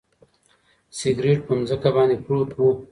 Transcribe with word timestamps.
سګرټ 0.97 1.39
په 1.47 1.53
ځمکه 1.69 1.89
باندې 1.95 2.15
پروت 2.23 2.49
و. 2.55 2.59